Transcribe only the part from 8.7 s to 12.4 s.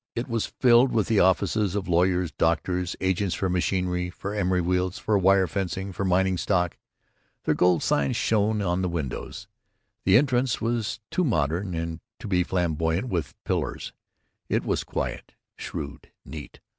the windows. The entrance was too modern to